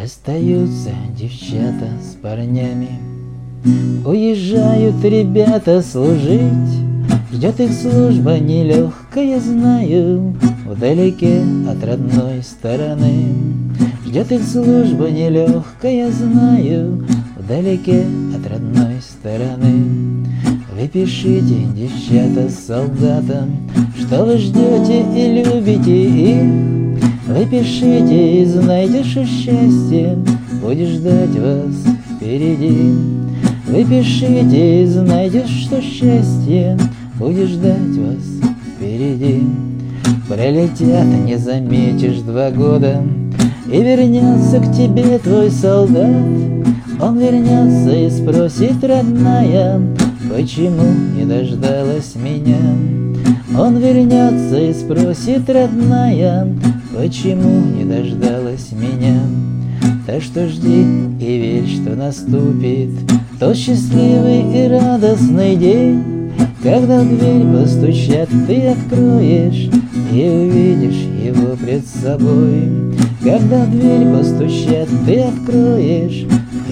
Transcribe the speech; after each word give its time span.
Расстаются 0.00 0.92
девчата 1.14 1.88
с 2.00 2.14
парнями. 2.14 2.88
Уезжают 4.06 5.04
ребята 5.04 5.82
служить 5.82 6.40
Ждет 7.30 7.60
их 7.60 7.70
служба 7.74 8.38
нелегкая, 8.38 9.38
знаю 9.40 10.34
Вдалеке 10.64 11.42
от 11.68 11.84
родной 11.84 12.42
стороны. 12.42 13.34
Ждет 14.06 14.32
их 14.32 14.42
служба 14.42 15.10
нелегкая, 15.10 16.10
знаю 16.10 17.06
Вдалеке 17.36 18.06
от 18.34 18.50
родной 18.50 19.02
стороны. 19.02 20.24
Вы 20.72 20.88
пишите, 20.88 21.66
девчата, 21.76 22.48
солдатам 22.48 23.68
Что 23.98 24.24
вы 24.24 24.38
ждете 24.38 25.04
и 25.14 25.42
любите 25.44 26.04
их 26.06 26.79
вы 27.30 27.46
пишите 27.46 28.42
и 28.42 28.44
знайте, 28.44 29.04
что 29.04 29.24
счастье 29.24 30.18
будет 30.60 30.88
ждать 30.88 31.30
вас 31.30 31.96
впереди. 32.16 32.92
Вы 33.68 33.84
пишите 33.84 34.82
и 34.82 34.86
знайте, 34.86 35.46
что 35.46 35.80
счастье 35.80 36.76
будет 37.18 37.48
ждать 37.48 37.96
вас 37.96 38.50
впереди. 38.74 39.44
Пролетят, 40.28 41.06
не 41.24 41.36
заметишь 41.36 42.20
два 42.20 42.50
года, 42.50 43.02
И 43.66 43.80
вернется 43.80 44.58
к 44.58 44.72
тебе 44.72 45.18
твой 45.18 45.50
солдат. 45.50 46.10
Он 47.00 47.18
вернется 47.18 47.96
и 47.96 48.10
спросит, 48.10 48.82
родная, 48.82 49.80
Почему 50.28 50.84
не 51.16 51.24
дождалась 51.24 52.14
меня? 52.16 52.58
Он 53.56 53.78
вернется 53.78 54.58
и 54.58 54.72
спросит, 54.72 55.48
родная, 55.48 56.46
Почему 56.94 57.60
не 57.66 57.84
дождалась 57.84 58.72
меня? 58.72 59.20
Так 60.06 60.22
что 60.22 60.48
жди 60.48 60.84
и 61.20 61.38
верь, 61.38 61.68
что 61.68 61.94
наступит 61.94 62.90
Тот 63.38 63.56
счастливый 63.56 64.40
и 64.40 64.68
радостный 64.68 65.54
день, 65.54 66.32
Когда 66.62 67.00
в 67.02 67.08
дверь 67.08 67.46
постучат, 67.52 68.28
ты 68.48 68.68
откроешь 68.68 69.70
И 70.12 70.28
увидишь 70.28 71.06
его 71.24 71.56
пред 71.56 71.86
собой. 71.86 72.68
Когда 73.22 73.64
в 73.64 73.70
дверь 73.70 74.12
постучат, 74.12 74.88
ты 75.06 75.20
откроешь 75.20 76.26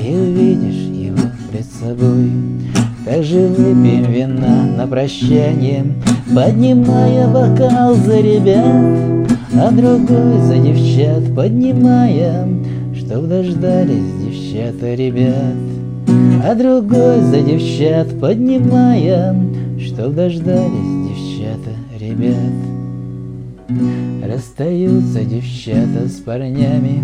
И 0.04 0.14
увидишь 0.14 0.88
его 0.92 1.28
пред 1.52 1.66
собой. 1.80 2.30
Также 3.04 3.46
выпьем 3.46 4.10
вина 4.10 4.66
на 4.76 4.86
прощание, 4.88 5.86
Поднимая 6.34 7.28
бокал 7.28 7.94
за 7.94 8.20
ребят, 8.20 9.17
а 9.60 9.72
другой 9.72 10.40
за 10.42 10.56
девчат 10.58 11.34
поднимая, 11.34 12.46
Чтоб 12.94 13.26
дождались 13.26 14.12
девчата 14.24 14.94
ребят. 14.94 15.56
А 16.44 16.54
другой 16.54 17.20
за 17.22 17.40
девчат 17.40 18.18
поднимая, 18.20 19.34
Чтоб 19.80 20.14
дождались 20.14 21.08
девчата 21.08 21.70
ребят. 21.98 22.54
Расстаются 24.24 25.24
девчата 25.24 26.08
с 26.08 26.20
парнями, 26.20 27.02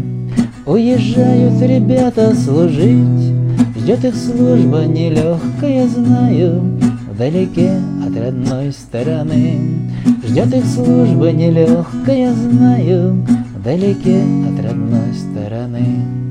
Уезжают 0.65 1.61
ребята 1.61 2.35
служить, 2.37 3.33
Ждет 3.77 4.05
их 4.05 4.15
служба 4.15 4.85
нелегкая, 4.85 5.89
знаю, 5.89 6.63
Вдалеке 7.11 7.73
от 8.07 8.17
родной 8.17 8.73
стороны. 8.73 9.84
Ждет 10.27 10.55
их 10.55 10.65
служба 10.65 11.33
нелегкая, 11.33 12.33
знаю, 12.33 13.27
Вдалеке 13.55 14.23
от 14.49 14.65
родной 14.65 15.15
стороны. 15.15 16.24